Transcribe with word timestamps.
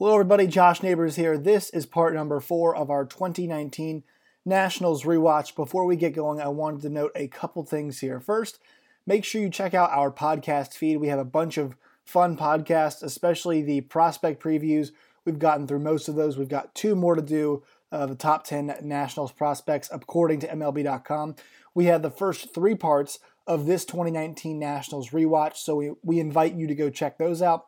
Hello, 0.00 0.12
everybody. 0.12 0.46
Josh 0.46 0.80
Neighbors 0.80 1.16
here. 1.16 1.36
This 1.36 1.70
is 1.70 1.84
part 1.84 2.14
number 2.14 2.38
four 2.38 2.76
of 2.76 2.88
our 2.88 3.04
2019 3.04 4.04
Nationals 4.44 5.02
rewatch. 5.02 5.56
Before 5.56 5.84
we 5.86 5.96
get 5.96 6.14
going, 6.14 6.40
I 6.40 6.46
wanted 6.46 6.82
to 6.82 6.88
note 6.88 7.10
a 7.16 7.26
couple 7.26 7.64
things 7.64 7.98
here. 7.98 8.20
First, 8.20 8.60
make 9.08 9.24
sure 9.24 9.42
you 9.42 9.50
check 9.50 9.74
out 9.74 9.90
our 9.90 10.12
podcast 10.12 10.74
feed. 10.74 10.98
We 10.98 11.08
have 11.08 11.18
a 11.18 11.24
bunch 11.24 11.58
of 11.58 11.74
fun 12.04 12.36
podcasts, 12.36 13.02
especially 13.02 13.60
the 13.60 13.80
prospect 13.80 14.40
previews. 14.40 14.92
We've 15.24 15.40
gotten 15.40 15.66
through 15.66 15.80
most 15.80 16.06
of 16.06 16.14
those. 16.14 16.38
We've 16.38 16.48
got 16.48 16.76
two 16.76 16.94
more 16.94 17.16
to 17.16 17.22
do. 17.22 17.64
Uh, 17.90 18.06
the 18.06 18.14
top 18.14 18.44
10 18.44 18.76
Nationals 18.80 19.32
prospects 19.32 19.88
according 19.90 20.38
to 20.38 20.46
MLB.com. 20.46 21.34
We 21.74 21.86
had 21.86 22.04
the 22.04 22.10
first 22.10 22.54
three 22.54 22.76
parts 22.76 23.18
of 23.48 23.66
this 23.66 23.84
2019 23.84 24.60
Nationals 24.60 25.10
rewatch, 25.10 25.56
so 25.56 25.74
we, 25.74 25.90
we 26.04 26.20
invite 26.20 26.54
you 26.54 26.68
to 26.68 26.74
go 26.76 26.88
check 26.88 27.18
those 27.18 27.42
out. 27.42 27.66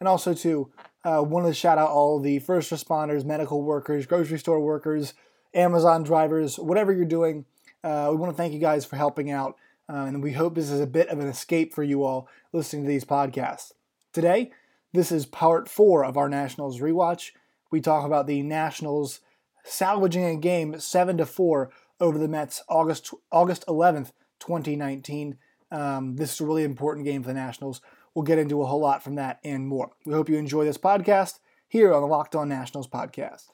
And 0.00 0.08
also, 0.08 0.34
to 0.34 0.72
uh, 1.08 1.22
wanted 1.22 1.48
to 1.48 1.54
shout 1.54 1.78
out 1.78 1.90
all 1.90 2.20
the 2.20 2.38
first 2.40 2.70
responders, 2.70 3.24
medical 3.24 3.62
workers, 3.62 4.04
grocery 4.04 4.38
store 4.38 4.60
workers, 4.60 5.14
Amazon 5.54 6.02
drivers, 6.02 6.58
whatever 6.58 6.92
you're 6.92 7.06
doing. 7.06 7.46
Uh, 7.82 8.08
we 8.10 8.16
want 8.16 8.30
to 8.30 8.36
thank 8.36 8.52
you 8.52 8.58
guys 8.58 8.84
for 8.84 8.96
helping 8.96 9.30
out, 9.30 9.56
uh, 9.88 10.04
and 10.04 10.22
we 10.22 10.32
hope 10.32 10.54
this 10.54 10.70
is 10.70 10.80
a 10.80 10.86
bit 10.86 11.08
of 11.08 11.18
an 11.18 11.28
escape 11.28 11.72
for 11.72 11.82
you 11.82 12.04
all 12.04 12.28
listening 12.52 12.82
to 12.82 12.88
these 12.88 13.04
podcasts. 13.04 13.72
Today, 14.12 14.50
this 14.92 15.10
is 15.10 15.24
part 15.24 15.68
four 15.68 16.04
of 16.04 16.18
our 16.18 16.28
Nationals 16.28 16.80
rewatch. 16.80 17.30
We 17.70 17.80
talk 17.80 18.04
about 18.04 18.26
the 18.26 18.42
Nationals 18.42 19.20
salvaging 19.64 20.24
a 20.24 20.36
game 20.36 20.78
seven 20.78 21.16
to 21.18 21.26
four 21.26 21.70
over 22.00 22.18
the 22.18 22.28
Mets 22.28 22.62
August 22.68 23.14
August 23.32 23.64
11th, 23.66 24.12
2019. 24.40 25.38
Um, 25.70 26.16
this 26.16 26.34
is 26.34 26.40
a 26.40 26.46
really 26.46 26.64
important 26.64 27.06
game 27.06 27.22
for 27.22 27.28
the 27.28 27.34
Nationals. 27.34 27.80
We'll 28.18 28.24
get 28.24 28.40
into 28.40 28.62
a 28.62 28.66
whole 28.66 28.80
lot 28.80 29.04
from 29.04 29.14
that 29.14 29.38
and 29.44 29.68
more. 29.68 29.92
We 30.04 30.12
hope 30.12 30.28
you 30.28 30.38
enjoy 30.38 30.64
this 30.64 30.76
podcast 30.76 31.38
here 31.68 31.94
on 31.94 32.02
the 32.02 32.08
Locked 32.08 32.34
On 32.34 32.48
Nationals 32.48 32.88
podcast. 32.88 33.50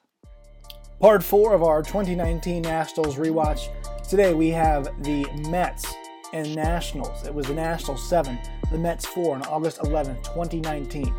Part 0.99 1.23
four 1.23 1.53
of 1.53 1.63
our 1.63 1.83
2019 1.83 2.63
Nationals 2.63 3.17
rewatch. 3.17 3.69
Today 4.09 4.33
we 4.33 4.49
have 4.49 4.85
the 5.05 5.27
Mets 5.51 5.93
and 6.33 6.57
Nationals. 6.57 7.27
It 7.27 7.35
was 7.35 7.47
the 7.47 7.53
Nationals 7.53 8.09
7, 8.09 8.39
the 8.73 8.79
Mets 8.79 9.05
4 9.05 9.35
on 9.35 9.43
August 9.43 9.81
11, 9.85 10.17
2019. 10.23 11.15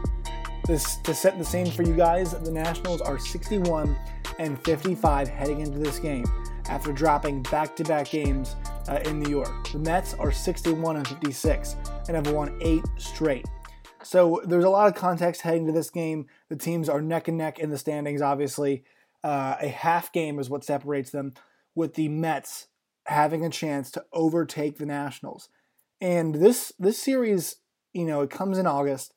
This 0.66 0.96
to 1.04 1.14
set 1.14 1.38
the 1.38 1.46
scene 1.46 1.70
for 1.70 1.84
you 1.84 1.96
guys, 1.96 2.32
the 2.32 2.52
Nationals 2.52 3.02
are 3.02 3.20
61 3.20 3.96
and 4.40 4.59
55 4.64 5.28
heading 5.28 5.59
into 5.59 5.78
this 5.78 6.00
game 6.00 6.26
after 6.68 6.92
dropping 6.92 7.44
back-to-back 7.44 8.09
games 8.09 8.56
uh, 8.90 9.02
in 9.06 9.20
New 9.20 9.30
York. 9.30 9.70
The 9.72 9.78
Mets 9.78 10.16
are 10.16 10.32
61 10.32 10.96
and 10.96 11.08
56 11.08 11.76
and 12.08 12.16
have 12.16 12.34
won 12.34 12.58
eight 12.61 12.84
straight. 12.98 13.45
So 14.03 14.42
there's 14.45 14.66
a 14.66 14.70
lot 14.70 14.88
of 14.88 14.94
context 14.94 15.42
heading 15.42 15.66
to 15.66 15.72
this 15.72 15.89
game. 15.89 16.28
The 16.50 16.56
teams 16.56 16.89
are 16.89 17.02
neck 17.02 17.28
and 17.28 17.38
neck 17.38 17.59
in 17.59 17.72
the 17.72 17.78
standings, 17.78 18.22
obviously. 18.22 18.84
Uh, 19.23 19.56
a 19.59 19.67
half 19.67 20.12
game 20.12 20.38
is 20.38 20.50
what 20.50 20.64
separates 20.64 21.09
them, 21.09 21.34
with 21.73 21.95
the 21.95 22.08
Mets 22.08 22.67
having 23.06 23.44
a 23.44 23.50
chance 23.50 23.89
to 23.92 24.06
overtake 24.14 24.78
the 24.78 24.86
Nationals. 24.86 25.50
And 26.00 26.36
this 26.36 26.72
this 26.78 27.02
series, 27.02 27.58
you 27.94 28.06
know, 28.06 28.22
it 28.22 28.30
comes 28.30 28.58
in 28.58 28.67
August. 28.67 29.14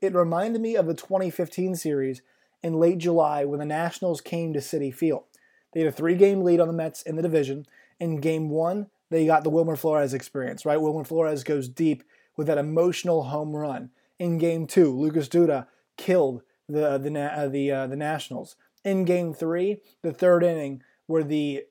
It 0.00 0.14
reminded 0.14 0.60
me 0.60 0.74
of 0.74 0.86
the 0.86 0.94
2015 0.94 1.76
series 1.76 2.22
in 2.62 2.74
late 2.74 2.98
July 2.98 3.44
when 3.44 3.60
the 3.60 3.64
Nationals 3.64 4.20
came 4.20 4.52
to 4.52 4.58
Citi 4.58 4.92
Field. 4.92 5.24
They 5.72 5.80
had 5.80 5.88
a 5.88 5.92
three-game 5.92 6.42
lead 6.42 6.60
on 6.60 6.66
the 6.66 6.74
Mets 6.74 7.02
in 7.02 7.16
the 7.16 7.22
division. 7.22 7.66
In 8.00 8.20
Game 8.20 8.50
One, 8.50 8.88
they 9.10 9.26
got 9.26 9.44
the 9.44 9.50
Wilmer 9.50 9.76
Flores 9.76 10.14
experience, 10.14 10.66
right? 10.66 10.80
Wilmer 10.80 11.04
Flores 11.04 11.44
goes 11.44 11.68
deep 11.68 12.02
with 12.36 12.46
that 12.46 12.58
emotional 12.58 13.24
home 13.24 13.54
run. 13.54 13.90
In 14.18 14.38
Game 14.38 14.66
Two, 14.66 14.96
Lucas 14.98 15.28
Duda 15.28 15.66
killed 15.96 16.42
the 16.68 16.98
the 16.98 17.20
uh, 17.20 17.48
the 17.48 17.70
uh, 17.70 17.86
the 17.86 17.96
Nationals. 17.96 18.56
In 18.84 19.04
Game 19.04 19.34
Three, 19.34 19.78
the 20.02 20.12
third 20.12 20.42
inning, 20.44 20.82
where 21.06 21.24
the 21.24 21.64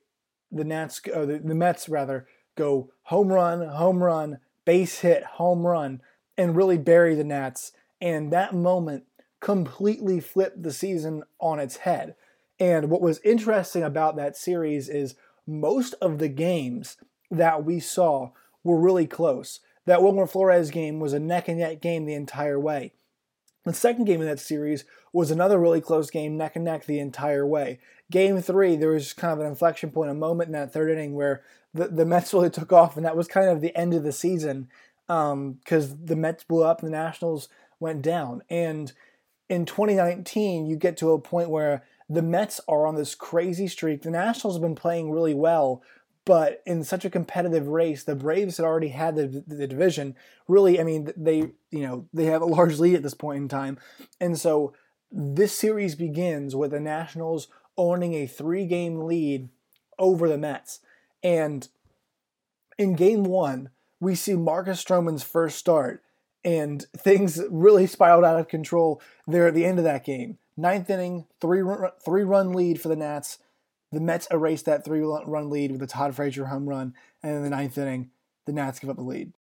the 0.52 0.64
Nats, 0.64 1.02
uh, 1.14 1.26
the, 1.26 1.40
the 1.40 1.56
Mets 1.56 1.88
rather, 1.88 2.28
go 2.58 2.92
home 3.04 3.30
run, 3.30 3.68
home 3.68 4.04
run, 4.04 4.40
base 4.66 5.00
hit, 5.00 5.24
home 5.24 5.66
run, 5.66 6.02
and 6.38 6.56
really 6.56 6.78
bury 6.78 7.16
the 7.16 7.24
Nats. 7.24 7.72
And 8.02 8.34
that 8.34 8.54
moment 8.54 9.06
completely 9.40 10.20
flipped 10.20 10.64
the 10.64 10.74
season 10.74 11.24
on 11.40 11.60
its 11.60 11.78
head. 11.78 12.16
And 12.60 12.90
what 12.90 13.02
was 13.02 13.20
interesting 13.24 13.84
about 13.84 14.16
that 14.18 14.38
series 14.38 14.90
is 14.90 15.16
most 15.48 15.96
of 16.02 16.20
the 16.20 16.30
games 16.30 16.98
that 17.32 17.64
we 17.64 17.80
saw 17.80 18.32
were 18.64 18.80
really 18.80 19.08
close. 19.08 19.62
That 19.86 20.02
Wilmer 20.02 20.28
Flores 20.28 20.72
game 20.72 21.00
was 21.00 21.14
a 21.14 21.20
neck 21.20 21.48
and 21.48 21.60
neck 21.60 21.82
game 21.82 22.06
the 22.06 22.14
entire 22.14 22.60
way. 22.60 22.94
The 23.66 23.74
second 23.74 24.06
game 24.06 24.22
in 24.22 24.28
that 24.28 24.40
series 24.40 24.86
was 25.14 25.30
another 25.30 25.60
really 25.60 25.82
close 25.82 26.10
game, 26.10 26.38
neck 26.38 26.56
and 26.56 26.66
neck 26.66 26.86
the 26.86 27.00
entire 27.00 27.46
way. 27.46 27.80
Game 28.10 28.42
three, 28.42 28.76
there 28.76 28.90
was 28.90 29.14
kind 29.14 29.34
of 29.34 29.40
an 29.40 29.46
inflection 29.46 29.92
point, 29.92 30.10
a 30.10 30.16
moment 30.16 30.48
in 30.48 30.54
that 30.54 30.74
third 30.74 30.92
inning 30.92 31.14
where 31.14 31.44
the, 31.74 31.88
the 31.88 32.06
Mets 32.06 32.34
really 32.34 32.50
took 32.50 32.74
off, 32.74 32.98
and 32.98 33.06
that 33.06 33.18
was 33.18 33.28
kind 33.28 33.50
of 33.50 33.62
the 33.62 33.76
end 33.76 33.94
of 33.94 34.04
the 34.04 34.12
season 34.12 34.68
because 35.08 35.92
um, 35.92 36.00
the 36.04 36.16
Mets 36.16 36.44
blew 36.44 36.64
up 36.64 36.82
and 36.82 36.88
the 36.88 36.98
Nationals 36.98 37.50
went 37.80 38.02
down. 38.02 38.42
And 38.50 38.92
in 39.50 39.66
2019, 39.66 40.66
you 40.66 40.76
get 40.78 40.98
to 40.98 41.12
a 41.12 41.20
point 41.20 41.50
where 41.50 41.84
the 42.10 42.22
Mets 42.22 42.62
are 42.68 42.88
on 42.88 42.96
this 42.96 43.16
crazy 43.16 43.68
streak. 43.68 44.02
The 44.02 44.12
Nationals 44.12 44.56
have 44.56 44.62
been 44.62 44.76
playing 44.76 45.12
really 45.12 45.34
well, 45.34 45.84
but 46.26 46.62
in 46.66 46.84
such 46.84 47.06
a 47.06 47.10
competitive 47.10 47.68
race, 47.68 48.04
the 48.04 48.16
Braves 48.16 48.58
had 48.58 48.66
already 48.66 48.90
had 48.90 49.16
the, 49.16 49.44
the 49.48 49.68
division. 49.68 50.16
Really, 50.48 50.80
I 50.80 50.84
mean, 50.84 51.12
they 51.18 51.52
you 51.72 51.82
know 51.82 52.08
they 52.14 52.26
have 52.26 52.42
a 52.42 52.46
large 52.46 52.80
lead 52.80 52.96
at 52.96 53.04
this 53.04 53.14
point 53.14 53.38
in 53.38 53.48
time, 53.48 53.80
and 54.20 54.40
so 54.40 54.74
this 55.12 55.58
series 55.58 55.96
begins 55.96 56.56
with 56.56 56.72
the 56.72 56.80
Nationals 56.80 57.48
owning 57.78 58.14
a 58.14 58.28
three-game 58.28 59.02
lead 59.02 59.50
over 59.98 60.28
the 60.30 60.38
Mets. 60.38 60.80
And 61.24 61.68
in 62.78 62.96
Game 62.96 63.24
One, 63.24 63.70
we 64.00 64.16
see 64.16 64.36
Marcus 64.36 64.84
Stroman's 64.84 65.24
first 65.24 65.58
start, 65.58 66.04
and 66.44 66.86
things 66.98 67.42
really 67.50 67.88
spiraled 67.88 68.26
out 68.26 68.40
of 68.40 68.48
control 68.48 69.02
there 69.28 69.48
at 69.48 69.54
the 69.54 69.66
end 69.66 69.80
of 69.80 69.86
that 69.86 70.06
game. 70.06 70.38
Ninth 70.58 70.90
inning, 70.90 71.26
three 71.40 71.62
run, 71.62 71.92
three 72.04 72.24
run 72.24 72.54
lead 72.54 72.82
for 72.82 72.90
the 72.90 72.96
Nats. 72.96 73.40
The 73.92 74.00
Mets 74.00 74.28
erased 74.32 74.66
that 74.66 74.86
three 74.86 75.02
run 75.02 75.50
lead 75.50 75.72
with 75.72 75.82
a 75.82 75.88
Todd 75.88 76.16
Frazier 76.16 76.46
home 76.46 76.68
run, 76.68 76.94
and 77.24 77.36
in 77.36 77.44
the 77.44 77.50
ninth 77.50 77.78
inning, 77.78 78.12
the 78.46 78.54
Nats 78.54 78.80
give 78.80 78.90
up 78.90 78.96
the 78.96 79.04
lead. 79.04 79.34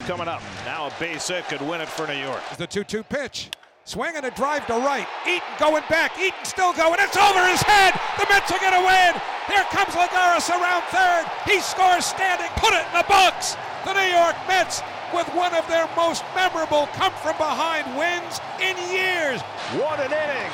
Coming 0.00 0.28
up 0.28 0.42
now, 0.64 0.86
a 0.86 0.92
base 1.00 1.28
hit 1.28 1.48
could 1.48 1.62
win 1.62 1.80
it 1.80 1.88
for 1.88 2.06
New 2.06 2.18
York. 2.18 2.42
The 2.58 2.66
2-2 2.66 3.08
pitch. 3.08 3.50
Swinging 3.84 4.24
a 4.24 4.30
drive 4.32 4.66
to 4.66 4.74
right. 4.74 5.06
Eaton 5.26 5.48
going 5.58 5.82
back. 5.88 6.18
Eaton 6.18 6.44
still 6.44 6.72
going. 6.74 6.98
It's 7.00 7.16
over 7.16 7.46
his 7.46 7.62
head. 7.62 7.94
The 8.18 8.26
Mets 8.28 8.50
are 8.50 8.58
going 8.58 8.74
to 8.74 8.82
win. 8.82 9.14
Here 9.46 9.62
comes 9.70 9.94
Lagares 9.94 10.50
around 10.50 10.82
third. 10.90 11.24
He 11.46 11.60
scores 11.60 12.04
standing. 12.04 12.50
Put 12.58 12.74
it 12.74 12.82
in 12.82 12.98
the 12.98 13.06
box. 13.08 13.56
The 13.86 13.94
New 13.94 14.10
York 14.10 14.34
Mets 14.48 14.82
with 15.14 15.28
one 15.34 15.54
of 15.54 15.66
their 15.68 15.88
most 15.96 16.24
memorable 16.34 16.86
come 16.94 17.12
from 17.22 17.36
behind 17.36 17.96
wins 17.96 18.40
in 18.60 18.76
years. 18.90 19.40
What 19.80 20.00
an 20.00 20.12
inning. 20.12 20.52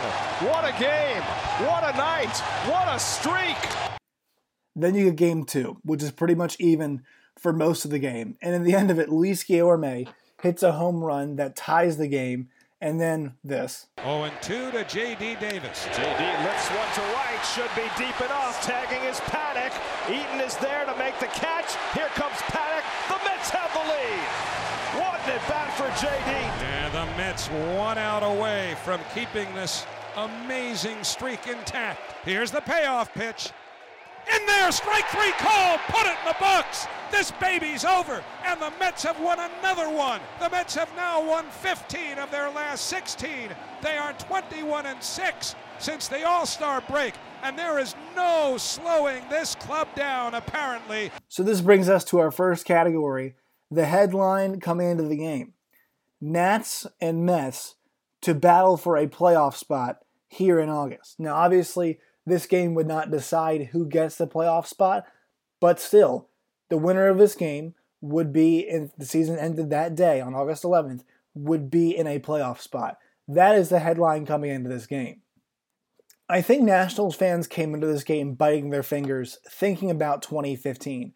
What 0.49 0.65
a 0.65 0.73
game. 0.79 1.23
What 1.67 1.83
a 1.85 1.97
night. 1.97 2.37
What 2.67 2.89
a 2.89 2.99
streak. 2.99 3.57
Then 4.75 4.95
you 4.95 5.05
get 5.07 5.17
game 5.17 5.45
two, 5.45 5.79
which 5.85 6.03
is 6.03 6.11
pretty 6.11 6.35
much 6.35 6.57
even 6.59 7.03
for 7.39 7.53
most 7.53 7.85
of 7.85 7.91
the 7.91 7.99
game. 7.99 8.37
And 8.41 8.55
in 8.55 8.63
the 8.65 8.75
end 8.75 8.91
of 8.91 8.99
it, 8.99 9.09
Luis 9.09 9.45
Guillorme 9.45 10.09
hits 10.43 10.63
a 10.63 10.73
home 10.73 11.03
run 11.03 11.37
that 11.37 11.57
ties 11.57 11.97
the 11.97 12.09
game. 12.09 12.49
And 12.81 13.01
then 13.01 13.35
this. 13.45 13.87
0 14.03 14.25
and 14.25 14.35
2 14.43 14.73
to 14.73 14.83
J.D. 14.83 15.37
Davis. 15.37 15.87
J.D. 15.95 16.23
lifts 16.43 16.67
one 16.67 16.91
to 16.99 17.03
right, 17.15 17.39
should 17.55 17.71
be 17.79 17.87
deep 17.95 18.19
enough. 18.19 18.61
Tagging 18.61 19.07
is 19.09 19.21
Paddack. 19.31 19.71
Eaton 20.11 20.41
is 20.41 20.57
there 20.57 20.85
to 20.87 20.97
make 20.99 21.17
the 21.21 21.31
catch. 21.31 21.79
Here 21.95 22.11
comes 22.19 22.35
Paddack. 22.51 22.83
The 23.07 23.23
Mets 23.23 23.51
have 23.51 23.71
the 23.71 23.92
lead. 24.03 24.29
What 24.99 25.21
an 25.25 25.31
at 25.31 25.49
bat 25.49 25.73
for 25.77 25.89
J.D. 26.01 26.31
And 26.67 26.93
the 26.93 27.07
Mets 27.17 27.49
one 27.49 27.99
out 27.99 28.23
away 28.23 28.75
from 28.85 29.01
keeping 29.15 29.53
this 29.55 29.87
amazing 30.17 31.03
streak 31.03 31.47
intact. 31.47 32.01
Here's 32.25 32.51
the 32.51 32.61
payoff 32.61 33.13
pitch. 33.15 33.51
In 34.35 34.47
there, 34.47 34.71
strike 34.71 35.07
three 35.09 35.33
call. 35.33 35.79
Put 35.89 36.07
it 36.07 36.17
in 36.21 36.29
the 36.29 36.37
box. 36.39 36.87
This 37.11 37.31
baby's 37.33 37.85
over, 37.85 38.23
and 38.45 38.61
the 38.61 38.73
Mets 38.79 39.03
have 39.03 39.21
won 39.21 39.39
another 39.39 39.91
one. 39.91 40.21
The 40.41 40.49
Mets 40.49 40.75
have 40.77 40.95
now 40.95 41.27
won 41.27 41.45
15 41.47 42.19
of 42.19 42.31
their 42.31 42.49
last 42.51 42.87
16. 42.87 43.51
They 43.83 43.97
are 43.97 44.13
21 44.15 44.87
and 44.87 45.03
6 45.03 45.55
since 45.79 46.09
the 46.09 46.25
All 46.25 46.47
Star 46.47 46.81
break, 46.89 47.15
and 47.43 47.59
there 47.59 47.79
is 47.79 47.95
no 48.15 48.57
slowing 48.59 49.23
this 49.29 49.55
club 49.57 49.89
down, 49.97 50.35
apparently. 50.35 51.11
So, 51.29 51.43
this 51.43 51.61
brings 51.61 51.89
us 51.89 52.05
to 52.05 52.21
our 52.21 52.31
first 52.31 52.65
category 52.65 53.35
the 53.73 53.87
headline 53.87 54.61
coming 54.61 54.91
into 54.91 55.05
the 55.05 55.17
game 55.17 55.55
Nats 56.21 56.87
and 57.01 57.25
Mets 57.25 57.77
to 58.21 58.35
battle 58.35 58.77
for 58.77 58.97
a 58.97 59.09
playoff 59.09 59.55
spot 59.55 59.99
here 60.29 60.61
in 60.61 60.69
August. 60.69 61.19
Now, 61.19 61.35
obviously, 61.35 61.99
this 62.25 62.47
game 62.47 62.75
would 62.75 62.87
not 62.87 63.11
decide 63.11 63.71
who 63.73 63.89
gets 63.89 64.17
the 64.17 64.29
playoff 64.29 64.67
spot, 64.67 65.05
but 65.61 65.81
still, 65.81 66.29
the 66.69 66.77
winner 66.77 67.09
of 67.09 67.19
this 67.19 67.35
game 67.35 67.75
would 68.01 68.33
be, 68.33 68.61
if 68.61 68.95
the 68.97 69.05
season 69.05 69.39
ended 69.39 69.71
that 69.71 69.97
day 69.97 70.21
on 70.21 70.35
August 70.35 70.63
11th, 70.63 71.03
would 71.35 71.71
be 71.71 71.97
in 71.97 72.07
a 72.07 72.21
playoff 72.21 72.61
spot. 72.61 72.99
That 73.27 73.57
is 73.57 73.69
the 73.69 73.81
headline 73.81 74.27
coming 74.27 74.51
into 74.51 74.69
this 74.69 74.87
game. 74.87 75.23
I 76.29 76.41
think 76.41 76.63
Nationals 76.63 77.17
fans 77.17 77.47
came 77.47 77.75
into 77.75 77.87
this 77.87 78.05
game 78.05 78.35
biting 78.35 78.71
their 78.71 78.83
fingers, 78.83 79.39
thinking 79.49 79.91
about 79.91 80.23
2015. 80.23 81.15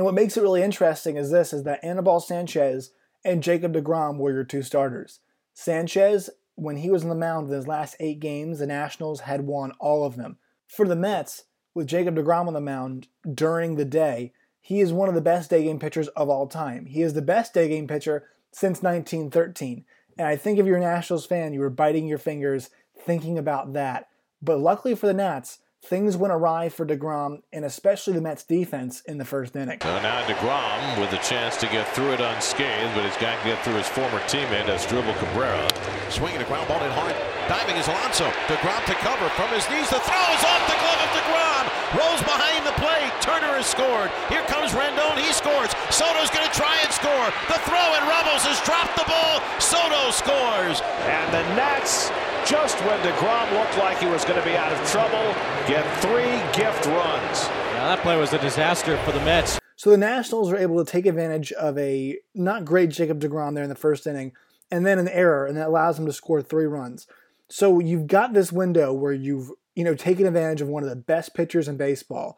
And 0.00 0.06
what 0.06 0.14
makes 0.14 0.38
it 0.38 0.40
really 0.40 0.62
interesting 0.62 1.18
is 1.18 1.30
this 1.30 1.52
is 1.52 1.64
that 1.64 1.84
Anibal 1.84 2.20
Sanchez 2.20 2.92
and 3.22 3.42
Jacob 3.42 3.74
DeGrom 3.74 4.16
were 4.16 4.32
your 4.32 4.44
two 4.44 4.62
starters. 4.62 5.20
Sanchez, 5.52 6.30
when 6.54 6.78
he 6.78 6.88
was 6.88 7.02
on 7.02 7.10
the 7.10 7.14
mound 7.14 7.48
in 7.48 7.54
his 7.54 7.68
last 7.68 7.96
eight 8.00 8.18
games, 8.18 8.60
the 8.60 8.66
Nationals 8.66 9.20
had 9.20 9.42
won 9.42 9.72
all 9.78 10.06
of 10.06 10.16
them. 10.16 10.38
For 10.66 10.88
the 10.88 10.96
Mets, 10.96 11.44
with 11.74 11.86
Jacob 11.86 12.16
DeGrom 12.16 12.46
on 12.46 12.54
the 12.54 12.62
mound 12.62 13.08
during 13.34 13.76
the 13.76 13.84
day, 13.84 14.32
he 14.58 14.80
is 14.80 14.90
one 14.90 15.10
of 15.10 15.14
the 15.14 15.20
best 15.20 15.50
day 15.50 15.64
game 15.64 15.78
pitchers 15.78 16.08
of 16.08 16.30
all 16.30 16.46
time. 16.46 16.86
He 16.86 17.02
is 17.02 17.12
the 17.12 17.20
best 17.20 17.52
day 17.52 17.68
game 17.68 17.86
pitcher 17.86 18.24
since 18.52 18.82
1913. 18.82 19.84
And 20.16 20.26
I 20.26 20.34
think 20.34 20.58
if 20.58 20.64
you're 20.64 20.78
a 20.78 20.80
Nationals 20.80 21.26
fan, 21.26 21.52
you 21.52 21.60
were 21.60 21.68
biting 21.68 22.06
your 22.06 22.16
fingers 22.16 22.70
thinking 22.98 23.36
about 23.36 23.74
that. 23.74 24.08
But 24.40 24.60
luckily 24.60 24.94
for 24.94 25.08
the 25.08 25.12
Nats, 25.12 25.58
things 25.82 26.16
went 26.16 26.32
awry 26.32 26.68
for 26.68 26.84
DeGrom 26.84 27.42
and 27.52 27.64
especially 27.64 28.12
the 28.12 28.20
Mets 28.20 28.44
defense 28.44 29.00
in 29.02 29.18
the 29.18 29.24
first 29.24 29.56
inning. 29.56 29.78
So 29.82 30.00
now 30.02 30.22
DeGrom 30.26 31.00
with 31.00 31.12
a 31.12 31.22
chance 31.24 31.56
to 31.58 31.66
get 31.66 31.88
through 31.88 32.12
it 32.12 32.20
unscathed, 32.20 32.94
but 32.94 33.04
he's 33.04 33.16
got 33.16 33.40
to 33.42 33.48
get 33.48 33.64
through 33.64 33.74
his 33.74 33.88
former 33.88 34.20
teammate, 34.28 34.66
Asdrubal 34.66 35.16
Cabrera. 35.18 35.68
Swinging 36.10 36.40
a 36.40 36.44
ground 36.44 36.68
ball 36.68 36.82
in 36.82 36.90
hard. 36.92 37.16
Diving 37.48 37.76
is 37.76 37.88
Alonso. 37.88 38.28
DeGrom 38.46 38.84
to 38.86 38.94
cover 39.00 39.28
from 39.30 39.48
his 39.48 39.68
knees. 39.70 39.88
The 39.90 40.00
throw 40.00 40.26
is 40.34 40.44
off 40.44 40.62
the 40.68 40.76
glove 40.78 41.00
of 41.00 41.10
DeGrom. 41.16 41.49
Rolls 41.90 42.22
behind 42.22 42.62
the 42.62 42.76
plate. 42.78 43.10
Turner 43.18 43.58
has 43.58 43.66
scored. 43.66 44.14
Here 44.30 44.46
comes 44.46 44.70
Rendon. 44.70 45.18
He 45.18 45.34
scores. 45.34 45.74
Soto's 45.90 46.30
going 46.30 46.46
to 46.46 46.54
try 46.54 46.78
and 46.86 46.92
score. 46.94 47.26
The 47.50 47.58
throw 47.66 47.86
and 47.98 48.06
Ramos 48.06 48.46
has 48.46 48.62
dropped 48.62 48.94
the 48.94 49.06
ball. 49.10 49.42
Soto 49.58 50.14
scores. 50.14 50.78
And 51.10 51.26
the 51.34 51.42
Nats 51.58 52.10
just 52.46 52.78
when 52.84 52.98
DeGrom 53.00 53.52
looked 53.52 53.76
like 53.78 53.98
he 53.98 54.06
was 54.06 54.24
going 54.24 54.38
to 54.38 54.44
be 54.44 54.56
out 54.56 54.72
of 54.72 54.78
trouble, 54.90 55.34
get 55.66 55.84
three 56.00 56.38
gift 56.56 56.86
runs. 56.86 57.44
Yeah, 57.74 57.94
that 57.94 58.00
play 58.02 58.16
was 58.16 58.32
a 58.32 58.38
disaster 58.38 58.96
for 58.98 59.12
the 59.12 59.20
Mets. 59.20 59.58
So 59.76 59.90
the 59.90 59.96
Nationals 59.96 60.52
are 60.52 60.56
able 60.56 60.82
to 60.84 60.90
take 60.90 61.06
advantage 61.06 61.52
of 61.52 61.76
a 61.78 62.18
not 62.34 62.64
great 62.64 62.90
Jacob 62.90 63.20
DeGrom 63.20 63.54
there 63.54 63.64
in 63.64 63.70
the 63.70 63.76
first 63.76 64.06
inning, 64.06 64.32
and 64.70 64.86
then 64.86 64.98
an 64.98 65.08
error, 65.08 65.46
and 65.46 65.56
that 65.56 65.68
allows 65.68 65.96
them 65.96 66.06
to 66.06 66.12
score 66.12 66.42
three 66.42 66.66
runs. 66.66 67.06
So 67.48 67.78
you've 67.78 68.06
got 68.06 68.32
this 68.32 68.52
window 68.52 68.92
where 68.92 69.12
you've 69.12 69.50
you 69.80 69.84
know 69.84 69.94
taking 69.94 70.26
advantage 70.26 70.60
of 70.60 70.68
one 70.68 70.82
of 70.82 70.90
the 70.90 70.94
best 70.94 71.32
pitchers 71.34 71.66
in 71.66 71.78
baseball, 71.78 72.36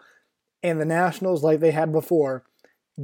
and 0.63 0.81
the 0.81 0.85
Nationals, 0.85 1.43
like 1.43 1.59
they 1.59 1.73
had 1.73 1.91
before, 1.91 2.45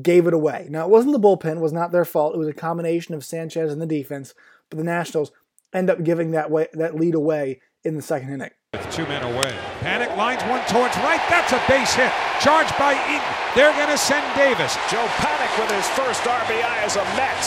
gave 0.00 0.28
it 0.28 0.32
away. 0.32 0.68
Now 0.70 0.84
it 0.84 0.90
wasn't 0.90 1.12
the 1.12 1.18
bullpen; 1.18 1.56
it 1.56 1.60
was 1.60 1.72
not 1.72 1.90
their 1.90 2.04
fault. 2.04 2.36
It 2.36 2.38
was 2.38 2.46
a 2.46 2.52
combination 2.52 3.16
of 3.16 3.24
Sanchez 3.24 3.72
and 3.72 3.82
the 3.82 3.86
defense, 3.86 4.34
but 4.70 4.78
the 4.78 4.84
Nationals 4.84 5.32
end 5.74 5.90
up 5.90 6.04
giving 6.04 6.30
that 6.30 6.52
way 6.52 6.68
that 6.72 6.94
lead 6.94 7.16
away 7.16 7.60
in 7.82 7.96
the 7.96 8.02
second 8.02 8.32
inning. 8.32 8.50
With 8.74 8.88
two 8.92 9.08
men 9.08 9.24
away. 9.24 9.50
Panik 9.80 10.16
lines 10.16 10.42
one 10.44 10.62
towards 10.70 10.94
right. 10.98 11.20
That's 11.28 11.50
a 11.50 11.60
base 11.66 11.94
hit. 11.94 12.12
Charged 12.38 12.78
by 12.78 12.94
Eaton. 13.10 13.34
They're 13.56 13.74
going 13.74 13.90
to 13.90 13.98
send 13.98 14.22
Davis. 14.36 14.78
Joe 14.88 15.02
Panik 15.18 15.50
with 15.58 15.74
his 15.74 15.88
first 15.98 16.22
RBI 16.22 16.86
as 16.86 16.94
a 16.94 17.02
Met. 17.18 17.42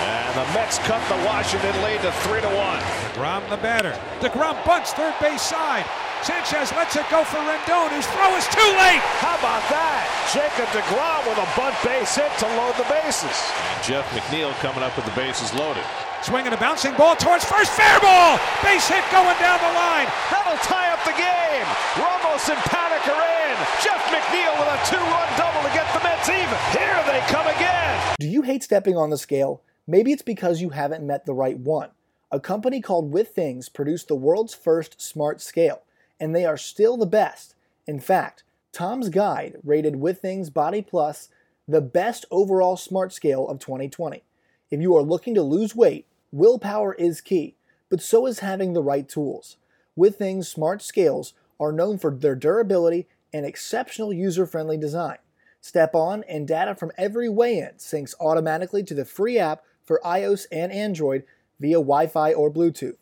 And 0.00 0.40
the 0.40 0.54
Mets 0.54 0.78
cut 0.88 1.06
the 1.10 1.20
Washington 1.26 1.76
lead 1.82 2.00
to 2.00 2.12
3 2.24 2.40
to 2.40 2.48
1. 2.48 2.78
DeGrom 3.12 3.50
the 3.50 3.58
batter. 3.58 3.92
DeGrom 4.20 4.64
bunts 4.64 4.94
third 4.94 5.14
base 5.20 5.42
side. 5.42 5.84
Sanchez 6.20 6.68
lets 6.76 6.96
it 7.00 7.08
go 7.08 7.24
for 7.24 7.40
Rendon, 7.40 7.88
whose 7.96 8.04
throw 8.12 8.28
is 8.36 8.44
too 8.52 8.70
late. 8.76 9.00
How 9.24 9.40
about 9.40 9.64
that? 9.72 10.04
Jacob 10.28 10.68
DeGrom 10.76 11.24
with 11.24 11.40
a 11.40 11.48
bunt 11.56 11.72
base 11.80 12.12
hit 12.12 12.28
to 12.44 12.48
load 12.60 12.76
the 12.76 12.84
bases. 12.92 13.32
And 13.32 13.80
Jeff 13.80 14.04
McNeil 14.12 14.52
coming 14.60 14.84
up 14.84 14.92
with 15.00 15.08
the 15.08 15.16
bases 15.16 15.48
loaded. 15.56 15.84
Swinging 16.20 16.52
a 16.52 16.60
bouncing 16.60 16.92
ball 17.00 17.16
towards 17.16 17.48
first, 17.48 17.72
fair 17.72 17.96
ball! 18.04 18.36
Base 18.60 18.84
hit 18.84 19.00
going 19.08 19.32
down 19.40 19.56
the 19.64 19.72
line. 19.72 20.12
That'll 20.28 20.60
tie 20.60 20.92
up 20.92 21.00
the 21.08 21.16
game. 21.16 21.68
Ramos 21.96 22.44
and 22.52 22.60
Panik 22.68 23.04
are 23.08 23.24
in. 23.48 23.56
Jeff 23.80 24.04
McNeil 24.12 24.52
with 24.60 24.68
a 24.68 24.78
two-run 24.92 25.28
double 25.40 25.64
to 25.64 25.72
get 25.72 25.88
the 25.96 26.04
Mets 26.04 26.28
even. 26.28 26.58
Here 26.76 27.00
they 27.08 27.24
come 27.32 27.48
again. 27.48 27.96
Do 28.20 28.28
you 28.28 28.42
hate 28.42 28.62
stepping 28.62 28.96
on 28.96 29.08
the 29.08 29.16
scale? 29.16 29.64
Maybe 29.86 30.12
it's 30.12 30.20
because 30.20 30.60
you 30.60 30.68
haven't 30.68 31.00
met 31.00 31.24
the 31.24 31.32
right 31.32 31.56
one. 31.56 31.88
A 32.30 32.38
company 32.38 32.80
called 32.80 33.10
Withings 33.10 33.72
produced 33.72 34.08
the 34.08 34.14
world's 34.14 34.54
first 34.54 35.00
smart 35.00 35.40
scale, 35.40 35.82
and 36.20 36.34
they 36.34 36.44
are 36.44 36.56
still 36.56 36.96
the 36.96 37.06
best. 37.06 37.54
In 37.86 37.98
fact, 37.98 38.44
Tom's 38.72 39.08
Guide 39.08 39.56
rated 39.64 39.94
Withings 39.94 40.52
Body 40.52 40.82
Plus 40.82 41.30
the 41.66 41.80
best 41.80 42.24
overall 42.30 42.76
smart 42.76 43.12
scale 43.12 43.48
of 43.48 43.58
2020. 43.58 44.22
If 44.70 44.80
you 44.80 44.96
are 44.96 45.02
looking 45.02 45.34
to 45.34 45.42
lose 45.42 45.74
weight, 45.74 46.06
willpower 46.32 46.94
is 46.94 47.20
key, 47.20 47.56
but 47.88 48.02
so 48.02 48.26
is 48.26 48.40
having 48.40 48.72
the 48.72 48.82
right 48.82 49.08
tools. 49.08 49.56
Withings 49.96 50.46
smart 50.46 50.82
scales 50.82 51.34
are 51.58 51.72
known 51.72 51.98
for 51.98 52.10
their 52.10 52.34
durability 52.34 53.06
and 53.32 53.46
exceptional 53.46 54.12
user 54.12 54.46
friendly 54.46 54.76
design. 54.76 55.18
Step 55.60 55.94
on 55.94 56.24
and 56.24 56.48
data 56.48 56.74
from 56.74 56.92
every 56.96 57.28
weigh 57.28 57.58
in 57.58 57.74
syncs 57.76 58.14
automatically 58.18 58.82
to 58.82 58.94
the 58.94 59.04
free 59.04 59.38
app 59.38 59.62
for 59.84 60.00
iOS 60.04 60.46
and 60.50 60.72
Android 60.72 61.24
via 61.58 61.76
Wi 61.76 62.06
Fi 62.06 62.32
or 62.32 62.50
Bluetooth. 62.50 62.96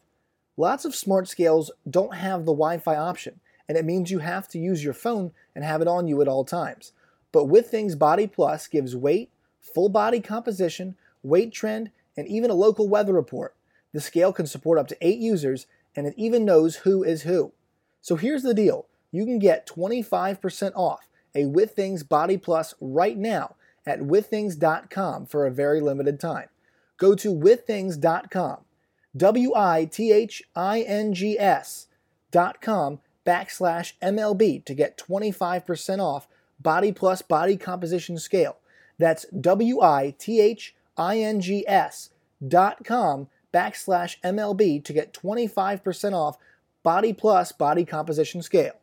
Lots 0.58 0.84
of 0.84 0.92
smart 0.92 1.28
scales 1.28 1.70
don't 1.88 2.16
have 2.16 2.40
the 2.40 2.52
Wi 2.52 2.78
Fi 2.78 2.96
option, 2.96 3.38
and 3.68 3.78
it 3.78 3.84
means 3.84 4.10
you 4.10 4.18
have 4.18 4.48
to 4.48 4.58
use 4.58 4.82
your 4.82 4.92
phone 4.92 5.30
and 5.54 5.64
have 5.64 5.80
it 5.80 5.86
on 5.86 6.08
you 6.08 6.20
at 6.20 6.26
all 6.26 6.44
times. 6.44 6.90
But 7.30 7.46
Withings 7.46 7.96
Body 7.96 8.26
Plus 8.26 8.66
gives 8.66 8.96
weight, 8.96 9.30
full 9.60 9.88
body 9.88 10.18
composition, 10.18 10.96
weight 11.22 11.52
trend, 11.52 11.92
and 12.16 12.26
even 12.26 12.50
a 12.50 12.54
local 12.54 12.88
weather 12.88 13.12
report. 13.12 13.54
The 13.92 14.00
scale 14.00 14.32
can 14.32 14.48
support 14.48 14.80
up 14.80 14.88
to 14.88 14.96
eight 15.00 15.20
users, 15.20 15.68
and 15.94 16.08
it 16.08 16.14
even 16.16 16.44
knows 16.44 16.76
who 16.76 17.04
is 17.04 17.22
who. 17.22 17.52
So 18.00 18.16
here's 18.16 18.42
the 18.42 18.52
deal 18.52 18.86
you 19.12 19.24
can 19.24 19.38
get 19.38 19.64
25% 19.64 20.72
off 20.74 21.08
a 21.36 21.44
Withings 21.44 22.02
Body 22.02 22.36
Plus 22.36 22.74
right 22.80 23.16
now 23.16 23.54
at 23.86 24.00
withings.com 24.00 25.26
for 25.26 25.46
a 25.46 25.52
very 25.52 25.80
limited 25.80 26.18
time. 26.18 26.48
Go 26.96 27.14
to 27.14 27.32
withings.com, 27.32 28.58
W 29.18 29.54
I 29.54 29.84
T 29.84 30.10
H 30.10 30.42
I 30.56 30.80
N 30.80 31.12
G 31.12 31.36
com 31.38 33.00
backslash 33.26 33.92
MLB 34.00 34.64
to 34.64 34.74
get 34.74 34.96
25% 34.96 35.98
off 35.98 36.26
Body 36.58 36.92
Plus 36.92 37.20
Body 37.20 37.58
Composition 37.58 38.18
Scale. 38.18 38.56
That's 38.98 39.26
W 39.38 39.82
I 39.82 40.14
T 40.18 40.40
H 40.40 40.74
I-N-G-S 40.98 42.10
dot 42.46 42.84
com 42.84 43.28
backslash 43.54 44.16
MLB 44.22 44.84
to 44.84 44.92
get 44.92 45.14
25% 45.14 46.12
off 46.12 46.36
Body 46.82 47.12
Plus 47.12 47.52
Body 47.52 47.84
Composition 47.84 48.42
Scale. 48.42 48.74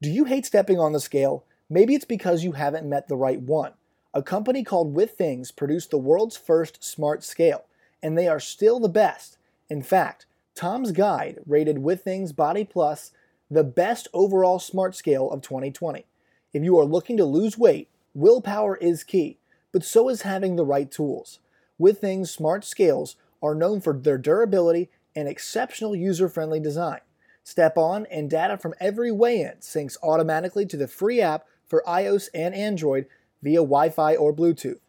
Do 0.00 0.10
you 0.10 0.24
hate 0.24 0.46
stepping 0.46 0.80
on 0.80 0.92
the 0.92 1.00
scale? 1.00 1.44
Maybe 1.68 1.94
it's 1.94 2.06
because 2.06 2.42
you 2.42 2.52
haven't 2.52 2.88
met 2.88 3.06
the 3.06 3.16
right 3.16 3.40
one. 3.40 3.74
A 4.14 4.22
company 4.22 4.64
called 4.64 4.94
Withings 4.94 5.54
produced 5.54 5.90
the 5.90 5.98
world's 5.98 6.36
first 6.36 6.82
smart 6.82 7.22
scale, 7.22 7.64
and 8.02 8.16
they 8.16 8.28
are 8.28 8.40
still 8.40 8.80
the 8.80 8.88
best. 8.88 9.38
In 9.68 9.82
fact, 9.82 10.26
Tom's 10.54 10.92
Guide 10.92 11.38
rated 11.46 11.78
Withings 11.78 12.34
Body 12.34 12.64
Plus 12.64 13.12
the 13.50 13.64
best 13.64 14.08
overall 14.12 14.58
smart 14.58 14.94
scale 14.94 15.30
of 15.30 15.42
2020. 15.42 16.04
If 16.52 16.62
you 16.62 16.78
are 16.78 16.84
looking 16.84 17.16
to 17.16 17.24
lose 17.24 17.58
weight, 17.58 17.88
willpower 18.14 18.76
is 18.76 19.04
key 19.04 19.38
but 19.72 19.84
so 19.84 20.08
is 20.08 20.22
having 20.22 20.56
the 20.56 20.64
right 20.64 20.90
tools. 20.90 21.38
Withings 21.80 22.28
smart 22.28 22.64
scales 22.64 23.16
are 23.42 23.54
known 23.54 23.80
for 23.80 23.92
their 23.92 24.18
durability 24.18 24.90
and 25.14 25.28
exceptional 25.28 25.94
user 25.96 26.28
friendly 26.28 26.60
design. 26.60 27.00
Step 27.42 27.78
on 27.78 28.06
and 28.06 28.28
data 28.28 28.58
from 28.58 28.74
every 28.80 29.10
weigh 29.10 29.40
in 29.40 29.54
syncs 29.60 29.96
automatically 30.02 30.66
to 30.66 30.76
the 30.76 30.88
free 30.88 31.20
app 31.20 31.46
for 31.66 31.82
iOS 31.86 32.28
and 32.34 32.54
Android 32.54 33.06
via 33.42 33.58
Wi 33.58 33.88
Fi 33.88 34.14
or 34.14 34.34
Bluetooth. 34.34 34.80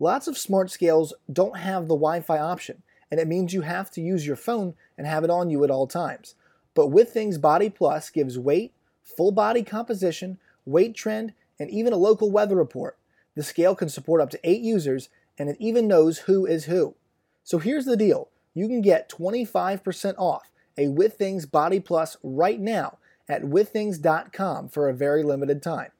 Lots 0.00 0.28
of 0.28 0.38
smart 0.38 0.70
scales 0.70 1.12
don't 1.32 1.58
have 1.58 1.82
the 1.82 1.94
Wi 1.94 2.20
Fi 2.20 2.38
option, 2.38 2.82
and 3.10 3.18
it 3.18 3.26
means 3.26 3.52
you 3.52 3.62
have 3.62 3.90
to 3.92 4.00
use 4.00 4.26
your 4.26 4.36
phone 4.36 4.74
and 4.96 5.06
have 5.06 5.24
it 5.24 5.30
on 5.30 5.50
you 5.50 5.64
at 5.64 5.70
all 5.70 5.86
times. 5.86 6.34
But 6.74 6.90
Withings 6.90 7.40
Body 7.40 7.70
Plus 7.70 8.10
gives 8.10 8.38
weight, 8.38 8.72
full 9.02 9.32
body 9.32 9.62
composition, 9.62 10.38
weight 10.64 10.94
trend, 10.94 11.32
and 11.58 11.70
even 11.70 11.92
a 11.92 11.96
local 11.96 12.30
weather 12.30 12.56
report. 12.56 12.96
The 13.34 13.42
scale 13.42 13.74
can 13.74 13.88
support 13.88 14.20
up 14.20 14.30
to 14.30 14.40
eight 14.44 14.62
users, 14.62 15.08
and 15.38 15.48
it 15.48 15.56
even 15.58 15.88
knows 15.88 16.18
who 16.18 16.46
is 16.46 16.66
who. 16.66 16.94
So 17.42 17.58
here's 17.58 17.84
the 17.84 17.96
deal 17.96 18.28
you 18.54 18.68
can 18.68 18.80
get 18.80 19.08
25% 19.08 20.14
off 20.18 20.50
a 20.76 20.86
Withings 20.86 21.50
Body 21.50 21.80
Plus 21.80 22.16
right 22.22 22.60
now 22.60 22.98
at 23.28 23.42
withings.com 23.42 24.68
for 24.68 24.88
a 24.88 24.94
very 24.94 25.22
limited 25.22 25.62
time. 25.62 25.90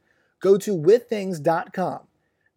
Go 0.40 0.56
to 0.58 0.76
withings.com, 0.76 2.00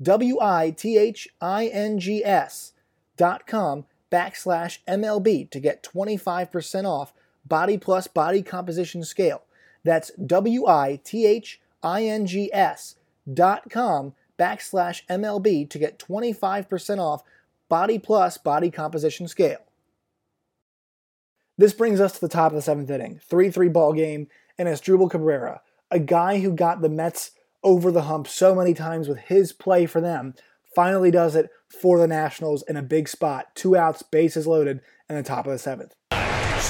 W 0.01 0.39
I 0.41 0.71
T 0.71 0.97
H 0.97 1.27
I 1.39 1.67
N 1.67 1.99
G 1.99 2.23
com 2.23 3.85
backslash 4.11 4.79
MLB 4.87 5.49
to 5.51 5.59
get 5.59 5.83
25% 5.83 6.85
off 6.85 7.13
Body 7.45 7.77
Plus 7.77 8.07
Body 8.07 8.41
Composition 8.41 9.03
Scale. 9.03 9.43
That's 9.83 10.11
W 10.13 10.67
I 10.67 10.99
T 11.03 11.25
H 11.25 11.59
I 11.83 12.03
N 12.03 12.25
G 12.25 12.51
S 12.53 12.95
dot 13.31 13.69
com 13.69 14.13
backslash 14.39 15.05
MLB 15.07 15.69
to 15.69 15.77
get 15.77 15.99
25% 15.99 16.99
off 16.99 17.23
Body 17.69 17.99
Plus 17.99 18.37
Body 18.37 18.71
Composition 18.71 19.27
Scale. 19.27 19.61
This 21.57 21.73
brings 21.73 22.01
us 22.01 22.13
to 22.13 22.21
the 22.21 22.27
top 22.27 22.51
of 22.51 22.55
the 22.55 22.61
seventh 22.61 22.89
inning. 22.89 23.19
3 23.23 23.51
3 23.51 23.69
ball 23.69 23.93
game, 23.93 24.27
and 24.57 24.67
it's 24.67 24.81
Asdrubal 24.81 25.11
Cabrera, 25.11 25.61
a 25.91 25.99
guy 25.99 26.39
who 26.39 26.53
got 26.53 26.81
the 26.81 26.89
Mets 26.89 27.31
over 27.63 27.91
the 27.91 28.03
hump 28.03 28.27
so 28.27 28.55
many 28.55 28.73
times 28.73 29.07
with 29.07 29.19
his 29.19 29.53
play 29.53 29.85
for 29.85 30.01
them, 30.01 30.33
finally 30.75 31.11
does 31.11 31.35
it 31.35 31.49
for 31.67 31.97
the 31.97 32.07
Nationals 32.07 32.63
in 32.67 32.77
a 32.77 32.81
big 32.81 33.07
spot. 33.07 33.55
Two 33.55 33.75
outs, 33.75 34.01
bases 34.01 34.47
loaded, 34.47 34.81
in 35.09 35.15
the 35.15 35.23
top 35.23 35.45
of 35.45 35.51
the 35.51 35.59
seventh. 35.59 35.93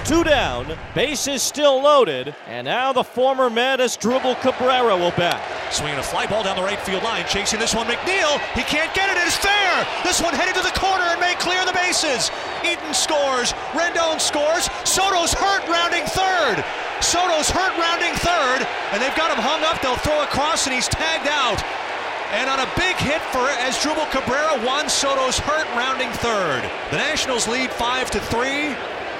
Two 0.06 0.24
down, 0.24 0.78
bases 0.96 1.44
still 1.44 1.82
loaded, 1.82 2.34
and 2.48 2.66
now 2.66 2.94
the 2.94 3.04
former 3.04 3.50
Met 3.50 3.80
Asdrubal 3.80 4.40
Cabrera 4.40 4.96
will 4.96 5.12
bat. 5.12 5.42
Swinging 5.74 6.00
a 6.00 6.04
fly 6.04 6.26
ball 6.26 6.44
down 6.44 6.56
the 6.56 6.64
right 6.64 6.80
field 6.80 7.04
line, 7.04 7.26
chasing 7.28 7.60
this 7.60 7.76
one. 7.76 7.88
McNeil, 7.88 8.40
he 8.56 8.64
can't 8.64 8.94
get 8.96 9.10
it. 9.10 9.22
It 9.22 9.28
is 9.28 9.36
fair. 9.36 9.88
This 10.04 10.22
one 10.22 10.34
headed 10.34 10.56
to 10.56 10.64
the 10.64 10.80
corner 10.80 11.04
and 11.04 11.20
may 11.20 11.36
clear 11.36 11.64
the 11.66 11.74
bases. 11.74 12.32
Eaton 12.64 12.94
scores. 12.94 13.54
Rendon 13.72 14.20
scores. 14.20 14.70
Soto's 14.84 15.34
hurt, 15.34 15.68
rounding 15.68 16.04
third. 16.06 16.64
Soto's 17.04 17.50
hurt, 17.50 17.78
rounding 17.78 18.14
third, 18.22 18.68
and 18.94 19.02
they've 19.02 19.16
got 19.16 19.30
him 19.32 19.42
hung 19.42 19.64
up. 19.64 19.82
They'll 19.82 19.96
throw 19.98 20.24
across, 20.24 20.66
and 20.66 20.74
he's 20.74 20.88
tagged 20.88 21.28
out. 21.28 21.62
And 22.32 22.50
on 22.50 22.60
a 22.60 22.70
big 22.78 22.96
hit 22.96 23.22
for 23.34 23.44
Asdrubal 23.60 24.10
Cabrera, 24.12 24.64
Juan 24.66 24.88
Soto's 24.88 25.38
hurt, 25.38 25.68
rounding 25.76 26.10
third. 26.24 26.64
The 26.92 26.98
Nationals 26.98 27.48
lead 27.48 27.72
five 27.72 28.10
to 28.12 28.20
three. 28.20 28.76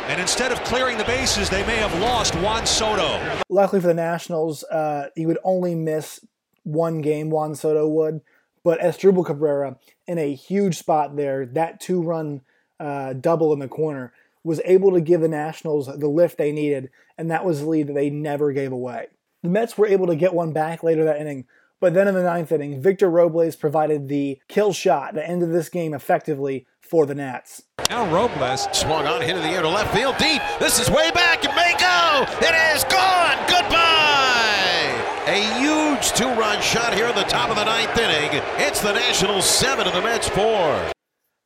And 0.08 0.20
instead 0.20 0.52
of 0.52 0.64
clearing 0.64 0.98
the 0.98 1.04
bases, 1.04 1.50
they 1.50 1.66
may 1.68 1.76
have 1.78 1.94
lost 2.02 2.36
Juan 2.36 2.66
Soto. 2.66 3.22
Luckily 3.50 3.82
for 3.82 3.88
the 3.88 3.94
Nationals, 3.94 4.64
uh, 4.64 5.10
he 5.16 5.26
would 5.26 5.38
only 5.44 5.76
miss 5.76 6.26
one 6.64 7.02
game, 7.02 7.30
Juan 7.30 7.56
Soto 7.56 7.88
would. 7.88 8.22
But 8.64 8.80
Asdrubal 8.80 9.26
Cabrera, 9.26 9.78
in 10.08 10.18
a 10.18 10.34
huge 10.34 10.78
spot 10.78 11.16
there, 11.16 11.46
that 11.48 11.80
two 11.80 12.02
run 12.02 12.42
uh, 12.80 13.14
double 13.14 13.54
in 13.54 13.60
the 13.60 13.68
corner, 13.68 14.12
was 14.44 14.62
able 14.66 14.92
to 14.92 15.02
give 15.02 15.22
the 15.22 15.28
Nationals 15.28 15.88
the 15.88 16.08
lift 16.08 16.38
they 16.38 16.52
needed, 16.52 16.90
and 17.18 17.30
that 17.30 17.46
was 17.46 17.60
the 17.60 17.70
lead 17.70 17.88
that 17.88 17.94
they 17.94 18.10
never 18.10 18.52
gave 18.52 18.72
away. 18.72 19.08
The 19.44 19.50
Mets 19.50 19.78
were 19.78 19.88
able 19.88 20.08
to 20.08 20.16
get 20.16 20.34
one 20.34 20.54
back 20.54 20.84
later 20.84 21.04
that 21.06 21.20
inning, 21.20 21.46
but 21.80 21.94
then 21.94 22.08
in 22.08 22.14
the 22.14 22.24
ninth 22.24 22.52
inning, 22.52 22.82
Victor 22.82 23.10
Robles 23.10 23.56
provided 23.56 24.08
the 24.08 24.40
kill 24.48 24.74
shot 24.74 25.16
that 25.16 25.30
ended 25.30 25.52
this 25.52 25.70
game 25.70 25.94
effectively 25.94 26.68
for 26.80 27.06
the 27.06 27.16
Nats. 27.16 27.64
Now 27.90 28.12
Robles 28.14 28.68
swung 28.72 29.08
on, 29.08 29.22
hit 29.22 29.36
in 29.36 29.42
the 29.42 29.50
air 29.50 29.62
to 29.62 29.70
left 29.70 29.94
field 29.94 30.18
deep. 30.18 30.42
This 30.60 30.80
is 30.80 30.90
way 30.90 31.10
back. 31.12 31.44
It 31.44 31.56
may 31.56 31.74
go. 31.80 32.26
It 32.46 32.76
is 32.76 32.84
gone. 32.84 33.38
Goodbye. 33.48 35.08
A 35.28 35.60
huge 35.60 36.12
two-run 36.12 36.62
shot 36.62 36.94
here 36.94 37.08
in 37.08 37.16
the 37.16 37.24
top 37.24 37.50
of 37.50 37.56
the 37.56 37.64
ninth 37.64 37.98
inning. 37.98 38.42
It's 38.58 38.82
the 38.82 38.94
Nationals 38.94 39.46
seven 39.46 39.88
and 39.88 39.96
the 39.96 40.02
Mets 40.02 40.28
four. 40.30 40.92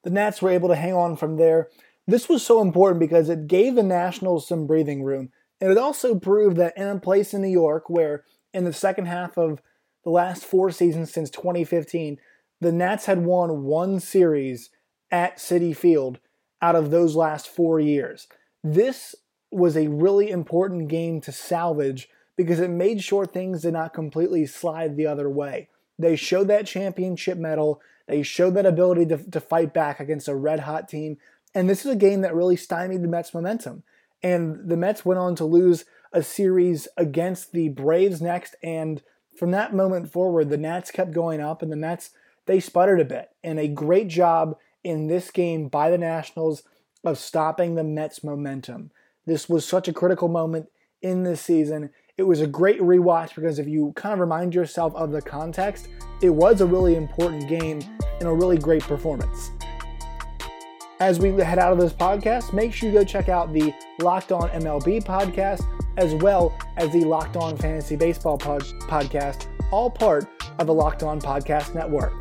The 0.03 0.09
Nats 0.09 0.41
were 0.41 0.49
able 0.49 0.69
to 0.69 0.75
hang 0.75 0.93
on 0.93 1.15
from 1.15 1.37
there. 1.37 1.69
This 2.07 2.29
was 2.29 2.45
so 2.45 2.61
important 2.61 2.99
because 2.99 3.29
it 3.29 3.47
gave 3.47 3.75
the 3.75 3.83
Nationals 3.83 4.47
some 4.47 4.67
breathing 4.67 5.03
room. 5.03 5.29
And 5.59 5.71
it 5.71 5.77
also 5.77 6.15
proved 6.15 6.57
that 6.57 6.77
in 6.77 6.87
a 6.87 6.99
place 6.99 7.33
in 7.33 7.41
New 7.41 7.47
York 7.47 7.89
where 7.89 8.23
in 8.53 8.63
the 8.65 8.73
second 8.73 9.05
half 9.05 9.37
of 9.37 9.61
the 10.03 10.11
last 10.11 10.45
four 10.45 10.69
seasons 10.71 11.11
since 11.11 11.29
2015, 11.29 12.17
the 12.61 12.71
Nats 12.71 13.05
had 13.05 13.25
won 13.25 13.63
one 13.63 13.99
series 13.99 14.69
at 15.11 15.37
Citi 15.37 15.75
Field 15.75 16.19
out 16.61 16.75
of 16.75 16.91
those 16.91 17.15
last 17.15 17.47
four 17.47 17.79
years. 17.79 18.27
This 18.63 19.15
was 19.51 19.75
a 19.75 19.87
really 19.87 20.29
important 20.29 20.87
game 20.87 21.21
to 21.21 21.31
salvage 21.31 22.09
because 22.37 22.59
it 22.59 22.69
made 22.69 23.01
sure 23.01 23.25
things 23.25 23.61
did 23.61 23.73
not 23.73 23.93
completely 23.93 24.45
slide 24.45 24.95
the 24.95 25.07
other 25.07 25.29
way. 25.29 25.69
They 25.97 26.15
showed 26.15 26.47
that 26.49 26.65
championship 26.65 27.37
mettle, 27.37 27.81
they 28.07 28.21
showed 28.21 28.53
that 28.55 28.65
ability 28.65 29.05
to, 29.07 29.17
to 29.31 29.39
fight 29.39 29.73
back 29.73 29.99
against 29.99 30.27
a 30.27 30.35
red 30.35 30.61
hot 30.61 30.89
team, 30.89 31.17
and 31.55 31.69
this 31.69 31.85
is 31.85 31.91
a 31.91 31.95
game 31.95 32.21
that 32.21 32.35
really 32.35 32.57
stymied 32.57 33.01
the 33.01 33.07
Mets' 33.07 33.33
momentum. 33.33 33.83
And 34.21 34.69
the 34.69 34.77
Mets 34.77 35.05
went 35.05 35.19
on 35.19 35.35
to 35.35 35.45
lose 35.45 35.85
a 36.13 36.21
series 36.21 36.87
against 36.97 37.53
the 37.53 37.69
Braves 37.69 38.21
next, 38.21 38.55
and 38.61 39.01
from 39.37 39.51
that 39.51 39.73
moment 39.73 40.11
forward, 40.11 40.49
the 40.49 40.57
Nats 40.57 40.91
kept 40.91 41.11
going 41.11 41.41
up, 41.41 41.61
and 41.61 41.71
the 41.71 41.77
Mets 41.77 42.11
they 42.45 42.59
sputtered 42.59 42.99
a 42.99 43.05
bit. 43.05 43.29
And 43.43 43.59
a 43.59 43.67
great 43.67 44.07
job 44.07 44.57
in 44.83 45.07
this 45.07 45.31
game 45.31 45.67
by 45.67 45.89
the 45.89 45.97
Nationals 45.97 46.63
of 47.03 47.17
stopping 47.17 47.75
the 47.75 47.83
Mets' 47.83 48.23
momentum. 48.23 48.91
This 49.25 49.49
was 49.49 49.65
such 49.65 49.87
a 49.87 49.93
critical 49.93 50.27
moment 50.27 50.67
in 51.01 51.23
this 51.23 51.41
season. 51.41 51.89
It 52.17 52.23
was 52.23 52.41
a 52.41 52.47
great 52.47 52.79
rewatch 52.79 53.35
because 53.35 53.59
if 53.59 53.67
you 53.67 53.93
kind 53.95 54.13
of 54.13 54.19
remind 54.19 54.53
yourself 54.53 54.93
of 54.95 55.11
the 55.11 55.21
context, 55.21 55.87
it 56.21 56.29
was 56.29 56.61
a 56.61 56.65
really 56.65 56.95
important 56.95 57.47
game 57.47 57.81
and 58.19 58.29
a 58.29 58.33
really 58.33 58.57
great 58.57 58.83
performance. 58.83 59.51
As 60.99 61.19
we 61.19 61.29
head 61.43 61.59
out 61.59 61.73
of 61.73 61.79
this 61.79 61.91
podcast, 61.91 62.53
make 62.53 62.73
sure 62.73 62.89
you 62.89 62.95
go 62.95 63.03
check 63.03 63.27
out 63.27 63.51
the 63.51 63.73
Locked 63.99 64.31
On 64.31 64.49
MLB 64.49 65.03
podcast 65.03 65.65
as 65.97 66.13
well 66.15 66.57
as 66.77 66.91
the 66.93 67.03
Locked 67.03 67.35
On 67.35 67.57
Fantasy 67.57 67.97
Baseball 67.97 68.37
pod- 68.37 68.63
podcast, 68.87 69.47
all 69.71 69.89
part 69.89 70.25
of 70.57 70.67
the 70.67 70.73
Locked 70.73 71.03
On 71.03 71.19
Podcast 71.19 71.75
Network. 71.75 72.13